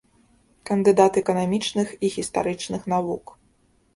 Кандыдат 0.69 1.13
эканамічных 1.21 1.91
і 2.07 2.11
гістарычных 2.15 2.81
навук. 2.95 3.37